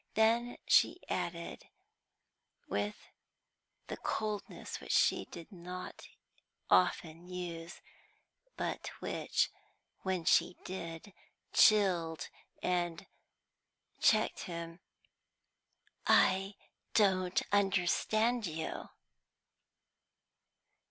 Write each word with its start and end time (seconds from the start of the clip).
Then 0.15 0.57
she 0.65 0.99
added, 1.11 1.65
with 2.67 2.95
the 3.85 3.97
coldness 3.97 4.79
which 4.81 4.91
she 4.91 5.25
did 5.25 5.51
not 5.51 6.07
often 6.71 7.27
use, 7.27 7.81
but 8.57 8.87
which, 8.99 9.51
when 10.01 10.25
she 10.25 10.57
did, 10.63 11.13
chilled 11.53 12.29
and 12.63 13.05
checked 13.99 14.39
him 14.45 14.79
"I 16.07 16.55
don't 16.95 17.39
understand 17.51 18.47
you." 18.47 18.89